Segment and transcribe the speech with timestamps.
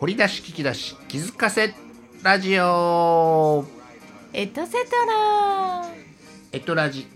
[0.00, 1.74] 掘り出し聞き出し気づかせ
[2.22, 3.66] ラジオ。
[4.32, 5.84] エトセトラ。
[6.52, 7.06] エトラジ。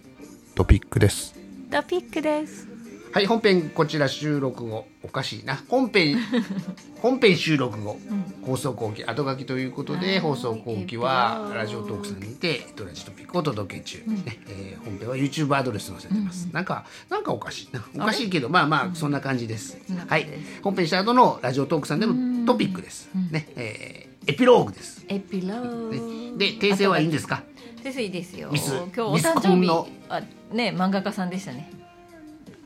[0.55, 1.35] トピックです。
[1.71, 2.69] トピックです。
[3.15, 4.87] はい本編こちら収録後。
[5.03, 5.63] おかしいな。
[5.69, 6.19] 本編
[7.01, 7.99] 本編収録後、
[8.43, 9.65] 放送後期後書きとい。
[9.67, 14.05] うことで放送後期はラジオトークさんにてエトラジトピックをお届け中、ね
[14.49, 17.69] えー本編は YouTube アドレス載せてます、なんかなんかおかしい。
[17.73, 20.29] なおかしいけどまあまあそんな感じです、はい。
[20.63, 23.49] 本編した後のラジオトークさんでのトピックです、ね。
[23.57, 25.05] えーエピローグです。
[25.07, 26.39] エピローグ。
[26.39, 27.43] で訂正はいいんですか？
[27.83, 28.49] 先生いいですよ。
[28.51, 30.21] ミス今日お誕生日のあ
[30.51, 31.71] ね漫画家さんでしたね。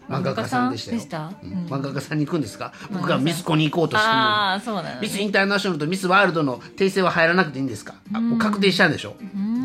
[0.08, 0.98] 漫画家さんでしたよ。
[1.00, 1.42] 漫画家さんでした？
[1.42, 1.66] うん。
[1.66, 2.72] 漫画家さんに行くんですか？
[2.92, 7.96] 僕がミスコに行こうとしてるのにああそうなのミスインターナショナルとミスワールドの訂正は入らなくていいんですか？
[8.14, 9.16] あもう確定したんでしょ？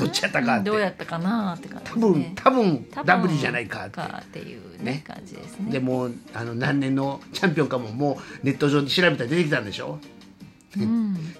[0.05, 0.69] どっちやったかって。
[0.69, 1.99] どうやったかなって感じね。
[1.99, 4.01] 分多分多分ダブルじゃないかって。
[4.01, 5.03] っていうねね。
[5.07, 5.71] 感じですね。
[5.71, 9.99] でもうあの何年のチャンピオンかももうネット上で調べたら出てきたんでしょ？
[10.01, 10.12] うん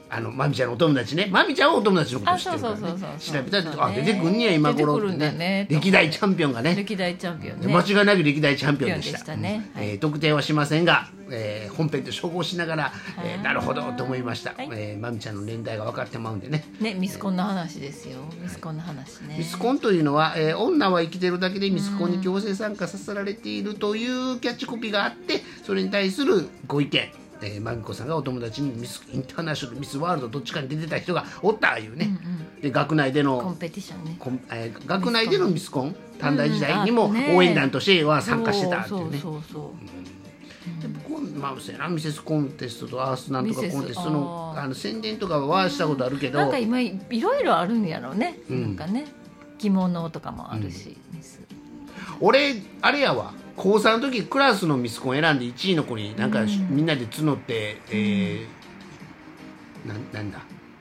[0.09, 1.28] あのマミちゃんのお友達ね。
[1.31, 2.78] マミちゃんはお友達のこと知ってるから
[3.17, 5.67] 調べたらあ出てくんねや今頃出てくるんだね。
[5.70, 6.76] 歴代チャンピオンがね。
[6.76, 7.73] 歴代チャンピオンね。
[7.73, 9.34] 間違いなく歴代チャンピオンでした。
[9.34, 14.70] えー特定はしませんが、えー本編と照合しながら、えなるほどと思いました、はい。
[14.73, 16.66] えーまみちゃんの年代が分かってまうんでね。
[16.80, 18.20] ねミスコンの話ですよ。
[18.42, 19.38] ミスコンの話ね。
[19.39, 32.17] ミスコンというのは、えー女は生きてるだけでミスコンに強制参加させられているというキャッチコピーがあってそれに対するご意見えー、まみこさんがお友達にミスインターナショナルミスワールドどっちかに出てた人がおったいうね、
[32.61, 34.17] で学内でコンのペティションね。
[34.52, 41.89] えー学内でのミスコン短大時代にも応援団としては参加してたっていそううねでこんまあそうやな。
[41.89, 46.39] ミセスコンテストとアースなんとかコンテストのあの宣伝とかはしたことあるけど。
[46.39, 48.61] なんか今いろいろあるんやろうね、ん。
[48.61, 49.05] なんかね。
[49.58, 51.41] 着物とかもあるし、ミス。
[52.19, 60.39] 俺あれやわ高3の時クラスのミスコン選んで1位の子になんか、みんなで募って、えーなんなんだ？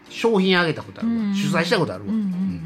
[0.08, 1.34] 商品あげたことあるわ、うん。
[1.34, 2.62] 主催したことあるわ、うんうん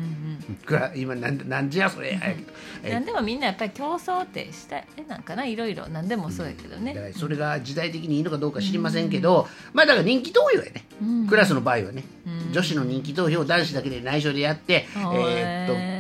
[0.95, 2.47] 今なんなんじゃそれ、やけどうん
[2.85, 5.45] えなんでもみんなやっぱり競争ってしたいなんかな？
[5.45, 5.89] いろいろ。
[5.89, 11.27] なんでもそうやけどだね、それが時代的にいいのかどうか知りませんけど、まあだから人気投票やね、うん。
[11.27, 12.53] クラスの場合はね、うん。
[12.53, 15.96] 女子の人気投票を男子だけで内緒でやって、えーっと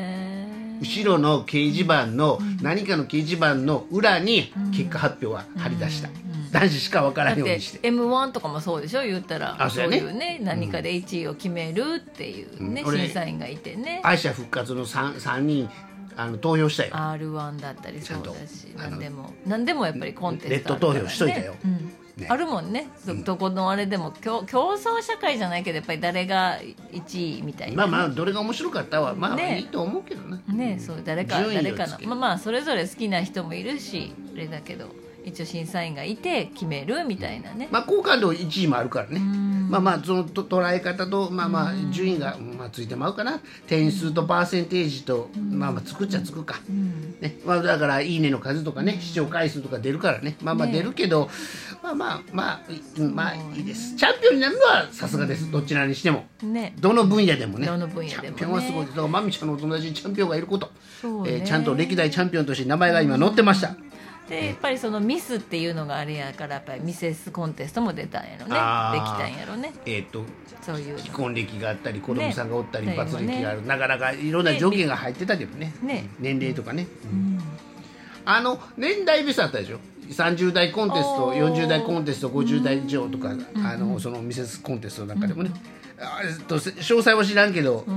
[0.81, 6.09] 後ろの掲示板の何かの掲示板の裏に結果発表は貼り出した、
[6.53, 7.87] 男子しか分からだってんようにして。
[7.87, 9.03] m 1とかもそうでしょ？
[9.03, 9.57] 言ったら。
[9.59, 9.99] あそうやね。
[9.99, 12.89] いうね何かで1位を決めるっていうね、うん。
[12.89, 14.01] 俺審査員がいてね。
[14.03, 15.69] 敗者復活の 3, 三人
[16.17, 16.97] あの投票したよ。
[16.97, 21.55] r 1だったりそうだし何でも何でもやっぱりコンテストあるネット投票しといたよ。
[21.65, 22.27] うんね。
[22.29, 22.89] あるもんね。
[23.07, 24.13] どどこのあれでも。
[24.13, 26.59] 競競争社会じゃないけどやっぱり誰が
[26.93, 27.77] 1位みたいな。
[27.77, 29.61] まあまあどれが面白かったはまあね。
[29.61, 31.99] いいと思うけどな、ねそう誰か誰かの。
[32.07, 34.89] まあまあそれぞれ好きな人もいるしあれだけど
[35.27, 37.69] 一応審査員がいて決めるみたいなね。
[37.73, 39.19] まあ好感度1位もあるからね。
[39.19, 39.69] ん。
[39.69, 43.41] まあまあそのと捉え方とまあまあ順位がまあついてまうかな。
[43.67, 46.61] 点数とパーセンテージとまあまあつくっちゃつくか、
[47.21, 47.39] ね。
[47.45, 50.37] まあ、だから「いいね」の数とかね視聴回数とか出るからね。
[50.43, 50.75] まあまあね。
[50.75, 51.29] 出るけど、
[51.83, 52.61] まあまあまあ
[53.01, 53.97] まあいいです。
[53.97, 55.51] チャンピオンになるのはさすがです。
[55.51, 56.27] どちらにしても。
[56.43, 56.77] ね。
[56.79, 57.67] どの分野でもね。
[57.67, 58.87] どの分野チャンピオンはすごい。
[58.87, 60.73] ですだからまみちゃんのお友達にチャンピオンがいること、ね。
[61.27, 63.77] えーちゃんと歴代チャンピオンとして名前が今載ってました、
[64.29, 68.41] でやっぱりそのミスっていうのがあれやからやっぱりミセスコンテストも出たんやろね。
[68.41, 69.73] できたんやろね。
[69.87, 70.25] えっ、と
[70.63, 72.97] そういう既婚歴があったり子供さんがおったり、ね。
[72.97, 75.73] 罰歴がある、なかなかいろんな条件が入ってたけどね。
[75.83, 76.09] ね。
[76.19, 76.89] 年齢とかね、
[78.25, 79.79] あの年代別あったでしょ
[80.09, 81.55] ？30代コンテストおー。
[81.55, 85.53] 40代コンテスト50代以上とか、あのそのミセスコンテストなんかでもね、
[86.01, 87.93] あえっとせ詳細は知らんけど、あ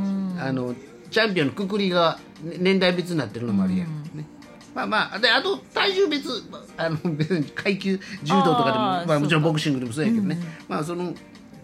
[0.53, 0.75] の
[1.09, 4.25] チャンピオンのくくりがね年代別になってるのもあるやん、ね
[4.75, 6.29] まあまあであと体重別
[6.77, 8.75] あの別に階級柔道とかでも
[9.07, 10.37] まあ、もちろんボクシングでもそうやけどね、
[10.67, 11.13] まあその、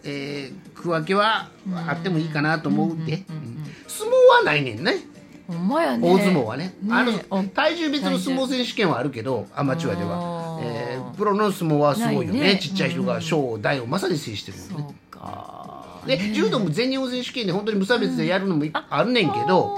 [0.03, 1.49] えー区分けは
[1.87, 4.97] あってもいいかなと思うで、うん相撲はないねんね。
[5.47, 6.07] ほんまやね。
[6.07, 6.75] 大相撲はね。
[6.89, 10.59] あのお体重別の相撲選手権はあるけどアマチュアでは。
[10.63, 12.39] えープロの相撲はすごいよね。
[12.41, 12.59] ね。
[12.61, 14.95] ちっちゃい人が小大をまさに制してるもん
[16.07, 19.71] ねで柔道も全日本選手権で本当に無差別でやるのもいあるねんけど、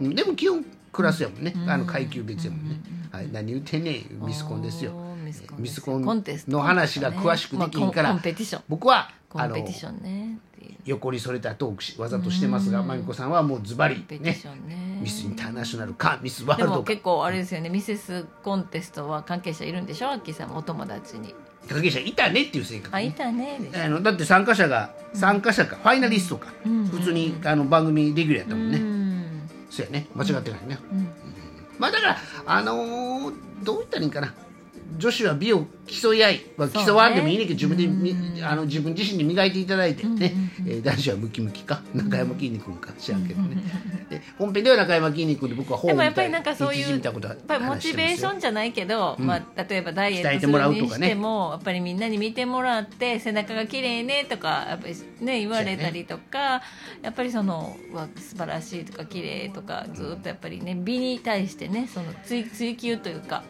[0.00, 4.92] うんでも基本クラスやもんね、あの階級別やもんね、はい、何言ってんねんミスコンですよ。
[5.58, 6.02] ミスコン
[6.48, 8.18] の話が詳しくできんから、
[8.68, 10.38] 僕はあのコンペティションね。
[10.84, 14.04] 横にそれたトークしわざとしてますがまみこさんはもうズバリ
[15.00, 16.78] ミスインターナショナルかミスワーでルドか。
[16.80, 17.68] も結構あれですよね。
[17.68, 20.08] ミセスコンテストは関係者いるんでしょ？
[20.08, 21.34] アッキーさんもお友達に。
[21.68, 26.86] 関係者いたねっていう性格、あいたねであのだって参加者が参加者か、ファイナリストか、うん。
[26.86, 28.89] 普通にあの番組レギュラーやったもんね、うん
[29.70, 30.08] そうやね。
[30.14, 31.08] 間違ってないね、うん。
[31.78, 34.34] まあだからあのーどう言ったらいいんかな
[34.98, 40.32] 女子は美を競い合い、まあ、競わんでもいいねんけど、自分でみあの自分自身に磨いていただいてね、
[40.66, 43.56] えー男子はムキムキか中山きんに君か知らんけどね、
[44.08, 49.26] で本編では中山きんに君で僕は本を見たいでもやっぱりなんかそういう見たことやっぱりモチベーションじゃないけど、うん。
[49.26, 54.94] まあ、例えばダイエットするにしても、やっぱりみんなに見てもらって背中が綺麗ねとかやっぱり、
[55.24, 56.62] ね、言われたりとか、
[57.02, 63.42] やっぱりそのうわ素晴らしいとか綺麗とかずっとやっぱりね美に対してねその追追求というか。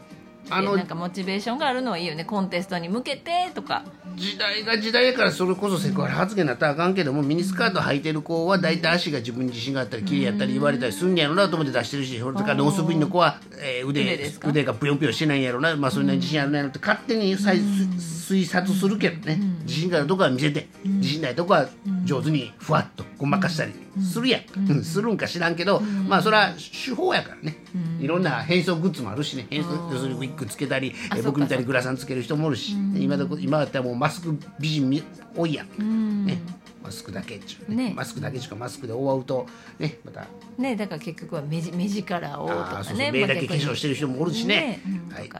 [0.49, 2.25] あのなんかモチベーションがあるのはいいよね。
[2.25, 3.85] コンテストに向けてとか。
[4.17, 19.41] 時代が時代やからそれこそセクハラ発言になったらあかんけどもミニスカート履いてる子は大体足が自分に自信があったり綺麗やったり言われたりするんやろなと思って出してるしそれからノース部員の子は、えー腕腕がぷよぷよしてないんやろな、まあ、そんなに自信あるんやろって勝手に推察するけどね。
[19.63, 20.69] 自信があるとこは見せて。
[20.85, 21.69] 自信ないとこは
[22.05, 24.85] 上手にふわっとごまかしたりするやん、うん。
[24.85, 27.59] するんか知らんけど、まあそれは手法やからね、
[28.01, 29.47] いろんな変装グッズもあるしね。
[29.51, 30.95] 変装要するにウィッグつけたり
[31.25, 35.03] 僕みたいにグラサンつける人もおるし、今だこ今だったらもうマスク美人み
[35.37, 36.39] 多いやん、ね、
[36.83, 37.91] マスクだけっちゅうね。
[37.91, 37.95] ね。
[37.95, 39.47] マスクだけしかマスクで覆うと
[39.79, 40.27] ねまた。
[40.59, 43.13] ねだから結局は目じ目力をとかそうそう。
[43.13, 44.81] 目だけ化粧してる人もおるしね。
[45.13, 45.31] はい。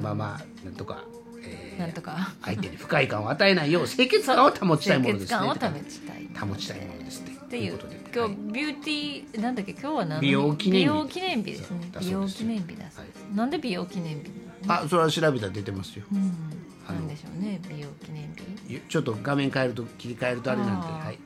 [0.00, 1.25] まあまあなんとか、えー
[1.78, 2.32] なんとか。
[2.42, 5.38] 相手に不快感を与えないよう清潔感を保ちたいものですね。
[5.38, 7.72] 清潔感を保ちたい保ちたいものですねっていう。
[7.72, 7.96] ことで。
[8.14, 8.32] 今はい。
[8.34, 10.86] 日ビューティーなんだっけ今日は何の美容記念日。
[10.88, 11.88] 美容記念日ですね。
[11.92, 13.36] だ美容記念日だそうです、はい。
[13.36, 14.30] なんで美容記念日
[14.68, 16.04] あそれは調べたら出てますよ。
[16.88, 18.32] なんでしょうね美容記念
[18.68, 18.80] 日。
[18.88, 21.18] ちょっと画面変えると切り替えるとあれなんで、はい。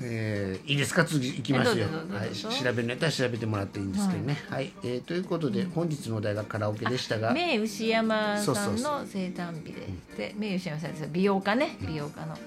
[0.00, 1.04] えーいいですか？
[1.04, 1.86] 次行きますよ。
[2.10, 4.36] はい、調べるんやったら調べてもらっていいんですけどね。
[4.48, 7.32] はい、えーということで本日のお題がカラオケでしたが。
[7.32, 9.88] 名牛山さんその生誕日で。
[10.16, 11.76] で名牛山さんです美容家ね。
[11.80, 12.38] 美容家の方、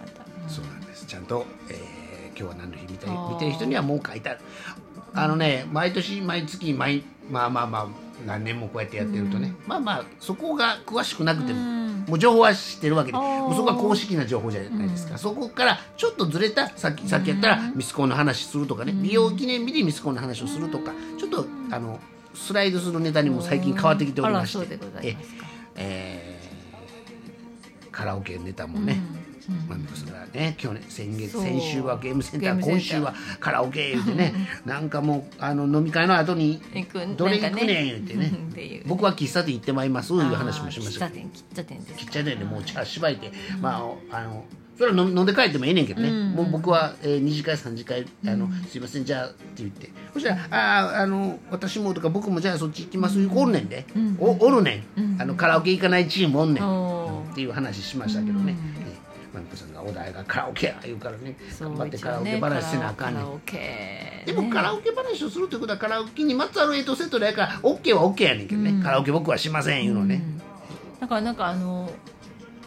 [0.48, 1.06] そうなんです。
[1.06, 2.01] ちゃんと、えー
[2.33, 3.33] 今日は何の日見たい？
[3.33, 4.38] 見てる人にはもう書いて
[5.13, 7.88] あのね毎年毎月毎まあまあまあ
[8.25, 13.18] 何年もこうやってやってるとね、まあまあそこが詳しくなくても、うんもう情報は知ってるわけで。
[13.18, 20.92] そこは公式な情報じゃないですか、そこからちょっとずれたさっきさっきやったらミスコンの話するとかね、美容記念日でミスコンの話をするとか。
[21.18, 22.00] ちょっとあの
[22.33, 24.80] スライドするネタにも最近変わってきておりまして。
[25.75, 26.42] えー
[27.92, 29.01] カラオケネタもね、
[29.68, 34.33] まあ、それはね去年先月先週はゲームセンター今週はカラオケ言うてね
[34.65, 36.62] なんかもうあの飲み会の後に
[37.18, 38.31] どれ行くねん言うてね。
[38.86, 43.31] 僕は喫茶店行ってまいりますいう話もしました喫茶店喫茶店です喫茶店でもう茶しばいて、
[43.62, 44.45] まああの
[44.77, 49.89] それは飲飲んで帰ってもええねんけどね、もう僕は、えー、2次会3次会あの、すいませんじゃあって言って。
[50.13, 53.86] そしたら「あああの私も」とか「僕もじゃあそっち行きます」おるねんで、
[54.19, 58.56] おおるねん、あのカラオケ行かないチームおんねん、っていう話しましたけどね、
[58.86, 58.91] えー
[59.33, 64.25] マミコさんがお題がカラオケや言うからね頑張ってカラオケ話せなあかんねん。
[64.25, 70.22] でもカラオケ話をするということはカラオケにまつわるエイトセットでやから OK は OK やねんけどね、カラオケ僕はしませんいうのね、
[71.00, 71.89] だからなんかあの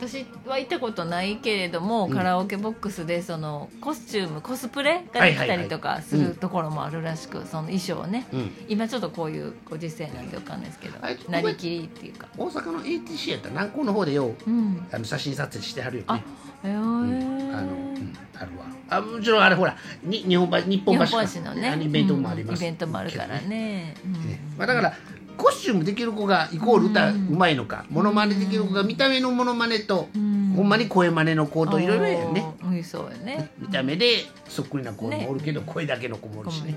[0.09, 8.51] 私は行ったことないけれども、カラオケボックスでそのコスチュームコスプレができたりとかするところもあるらしく、その衣装をね、うん。
[8.69, 12.29] 今ちょっとこういうご時世なんでわかんないですけどはいなりきりっていうか。
[12.37, 14.87] 大阪の ATC やったら南港の方でよううん。
[14.93, 16.23] あの写真撮影してはるよあね
[16.65, 18.65] へえあの、うん、あるわ。
[18.91, 21.69] あもちろんあれほらに日本橋日本橋のね。
[21.69, 23.95] あイベントもあります、うんイベントもあるからね。
[24.05, 24.13] うん。
[24.13, 24.95] ねまあ、だから
[25.37, 32.45] コスチュームできる子がイコール歌うまいのか、モノマネできる子が見た目のモノマネと、ほんまに声真似の子といろいろやんね
[32.83, 33.51] そうやね。
[33.59, 36.75] 見た目でそっくりな子もおるけど、声だけの子もおるしね。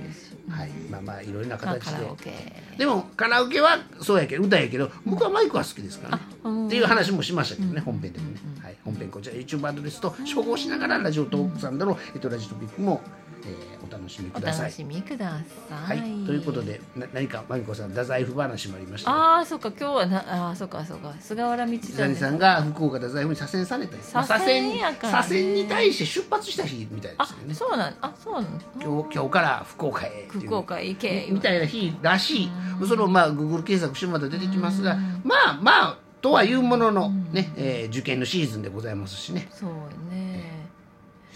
[0.50, 0.70] はい。
[0.90, 2.34] まあまあいろいろなまあ形で、
[2.78, 13.02] でもカラオケはそうやけど歌やけど僕はマイクは好きですからね、うんっていう話もしましたけどね、本編でもね、はい、本編こちら YouTube アドレスと照合しながらラジオトークさんでの、えっと、ラジオトピックも、
[13.46, 14.66] えーお楽しみおください。
[14.66, 15.40] 楽しみくだ
[15.70, 15.76] さ。
[15.76, 15.98] はい。
[15.98, 21.14] い、ということでな何かマミコさん太宰府話もありましたねああそっか今日はなあーそっかそっか。
[21.20, 24.04] 菅原道真さんが福岡太宰府に左遷されたり。
[24.04, 25.28] 左遷やからね。
[25.28, 27.54] 左遷に対して出発した日みたいであすよね。
[27.54, 31.28] そうなんあそうなん今日今日から福岡へ福岡行け。
[31.30, 32.52] みたいな日らしい。
[32.88, 39.48] それをまあ Google 検索してもらったら出てきますがまあまあとはいうもののね、えー受験のシーズンでございますしね。
[39.52, 39.76] そうよ
[40.12, 40.57] ね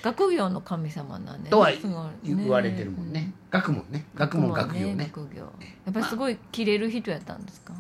[0.02, 1.72] 学業の神様なんで、とは
[2.24, 3.34] 言われてるもんね。
[3.50, 4.06] 学問ね。
[4.16, 5.12] 学問学業ね。
[5.14, 5.42] 学業。
[5.42, 7.74] やっぱりすごい切れる人やったんですか？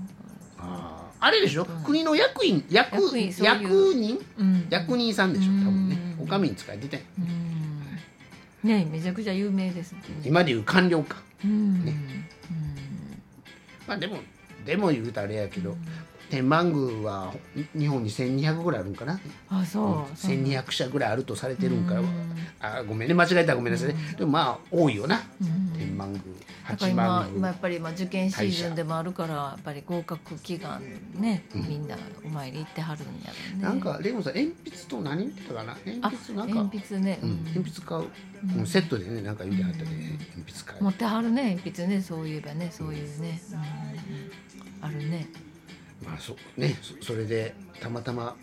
[0.59, 1.25] あー。
[1.25, 1.65] あれでしょ？
[1.65, 4.19] 国の役員役役員役人？
[4.37, 4.67] うん。
[4.69, 5.45] 役人さんでしょ？
[5.45, 5.95] 多分ね。
[5.95, 8.69] うんお上に使えててうん。
[8.69, 10.01] ねめちゃくちゃ有名ですね。
[10.23, 11.17] 今でいう官僚か。
[11.43, 11.83] うん。
[13.87, 14.17] まあでも
[14.63, 15.75] でも言うとあれやけど
[16.31, 17.33] 天満宮は
[17.77, 19.19] 日本に1200ぐらいあるんかな？
[19.49, 20.17] あそう。
[20.17, 21.95] そう1200社ぐらいあるとされてるんか。
[21.95, 22.01] ら
[22.61, 23.13] あごめんね。
[23.13, 23.95] 間違えたらごめんなさいね。
[24.17, 25.21] でもまあ多いよな。
[25.77, 26.21] 天満宮。
[26.63, 30.81] 八幡今今や宮っぱりまあ受験シーズンでもあるからやっぱり合格祈願
[31.15, 33.63] ね、みんなお参り行ってはるんやろうね。
[33.63, 35.75] なんかレモンさん鉛筆と何言ってたかな？
[35.85, 36.55] 鉛あ筆なんか。
[36.55, 37.43] 鉛筆ね、うん。
[37.43, 38.05] 鉛筆買う、
[38.59, 38.65] うん。
[38.65, 39.97] セットでねなんか言うてはったで、鉛
[40.47, 40.83] 筆買う。
[40.83, 42.01] 持ってはるね鉛筆ね。
[42.01, 44.99] そういえばねそういうね、うんうんうん。
[44.99, 45.27] あるね
[46.03, 48.35] まあそうねそそれでたまたま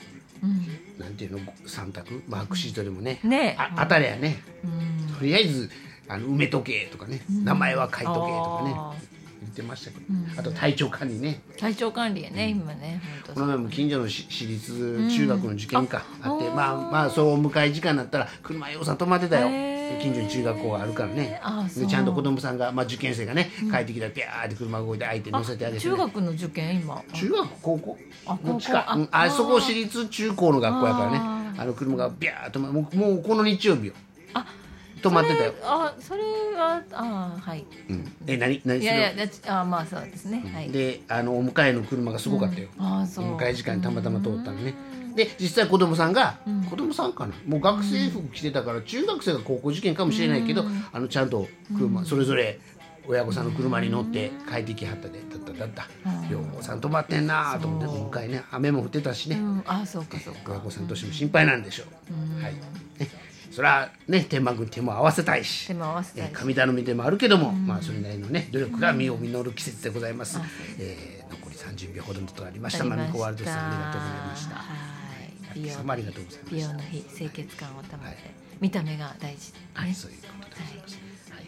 [0.43, 0.99] うん。
[0.99, 3.57] なんていうの三択マークシートでもねね。
[3.59, 5.15] あ当たりやねうん。
[5.17, 5.71] とりあえず
[6.09, 8.95] あの埋めとけとかね、名前は書いとけとかねあ
[9.41, 10.38] 言ってましたけど、うん。
[10.38, 11.43] あと体調管理ね。
[11.59, 13.00] 体調管理やね、今ね
[13.35, 16.33] この前も近所のし私立中学の受験か、うん。
[16.33, 19.49] あってあまあまあそうお迎え時間になったら車ようさん止まってたよ
[20.00, 21.40] 近所に中学校があるからね。
[21.76, 27.02] でちゃんと子供さんが、まあ、受験生がね帰ってきたらピャーって車動いて相手乗せてあげて、ね、中学の受験今？
[27.12, 27.99] 中学高校？
[28.26, 31.18] あどっちかあうんあそこ私立中高の学校やからね。
[31.21, 33.95] ああの車がビャーっともうもうこの日曜日よ。
[34.35, 34.47] あ
[35.02, 35.54] 止まってたよ。
[35.62, 36.23] あそれ
[36.57, 37.64] はあはい。
[37.88, 38.95] うん、え何何する？
[38.95, 40.71] いやいやだあまあそうですね、はい。
[40.71, 43.35] であのお迎えの車がすごかったよ、あそう。
[43.35, 44.75] お迎え時間にたまたま通ったのね
[45.19, 46.39] で実際子供さんが、
[46.71, 47.35] 子供さんかな？
[47.45, 52.61] もう学生服着てたから中学生が高校受験かもしれないけど、あのちゃんと車、それぞれ
[53.09, 55.83] 親御さんの車に乗って帰ってきはったでだっただった、
[56.33, 60.53] ようさん止まってんなと思ってお迎えね雨も降ってたしね、うん、あそうかそうか。
[60.53, 61.85] 親御さんとしても心配なんでしょ
[62.39, 62.61] う、はいね、
[63.51, 70.39] それはね天満宮に手も合わせたいし手も合わせたいえー神頼みでもあるけども、まあそれなりのね努力が実を実る季節でございます、
[70.79, 72.85] えー残り30秒ほどのところありました。
[72.85, 74.55] まマミコワールドさんありがとうございました。
[74.57, 74.98] はい
[75.55, 78.17] 美容様ありがとうございました美容の日清潔感を保って、はい。
[78.61, 79.59] 見た目が大事、ね。
[79.75, 80.76] はいそういうことでござい。
[80.78, 81.45] ます、はい。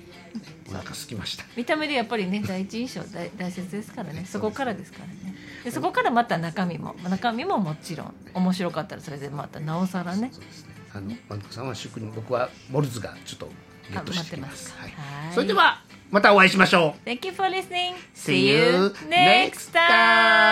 [0.69, 1.45] お腹空きました。
[1.57, 4.25] 見た目でやっぱりね第一印象大大切ですからね。
[4.26, 5.35] そこからですからね。
[5.64, 10.30] でそこからまた中身も中身ももちろん面白かったらそれでまたなおさらね。
[10.33, 10.75] そうですね。
[10.92, 13.49] あのマミコさんは祝に僕はモルズがちょっと
[13.90, 14.75] ゲットしてきます。
[14.76, 14.92] はい。
[15.35, 17.09] それではまたお会いしましょう。
[17.09, 17.95] Thank you for listening.
[18.14, 20.50] See you next time